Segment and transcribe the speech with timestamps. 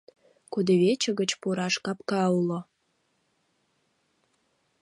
[0.53, 2.59] Кудывече гыч пураш капка уло.